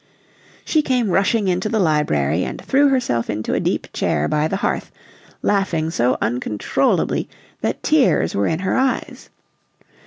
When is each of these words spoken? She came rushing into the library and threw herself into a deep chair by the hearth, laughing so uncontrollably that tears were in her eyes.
She 0.65 0.81
came 0.81 1.11
rushing 1.11 1.47
into 1.47 1.69
the 1.69 1.77
library 1.77 2.43
and 2.43 2.59
threw 2.59 2.87
herself 2.89 3.29
into 3.29 3.53
a 3.53 3.59
deep 3.59 3.85
chair 3.93 4.27
by 4.27 4.47
the 4.47 4.55
hearth, 4.55 4.91
laughing 5.43 5.91
so 5.91 6.17
uncontrollably 6.19 7.29
that 7.61 7.83
tears 7.83 8.33
were 8.33 8.47
in 8.47 8.57
her 8.61 8.75
eyes. 8.75 9.29